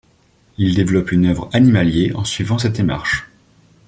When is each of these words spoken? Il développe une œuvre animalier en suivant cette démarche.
Il 0.57 0.73
développe 0.73 1.11
une 1.11 1.27
œuvre 1.27 1.47
animalier 1.53 2.11
en 2.15 2.23
suivant 2.25 2.57
cette 2.57 2.75
démarche. 2.77 3.27